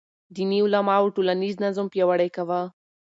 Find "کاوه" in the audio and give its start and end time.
2.35-2.61